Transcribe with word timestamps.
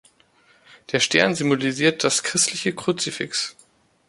Der 0.91 0.99
Stern 0.99 1.35
symbolisiert 1.35 2.03
das 2.03 2.23
christliche 2.23 2.73
Kruzifix. 2.73 3.55